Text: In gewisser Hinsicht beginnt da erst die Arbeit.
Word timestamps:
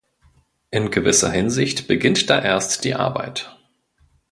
In 0.71 0.89
gewisser 0.89 1.29
Hinsicht 1.31 1.87
beginnt 1.87 2.27
da 2.31 2.41
erst 2.41 2.85
die 2.85 2.95
Arbeit. 2.95 3.55